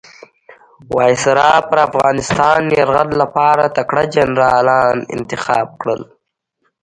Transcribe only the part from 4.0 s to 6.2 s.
جنرالان انتخاب کړل.